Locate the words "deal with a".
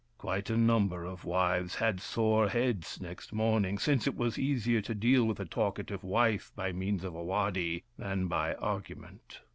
4.95-5.45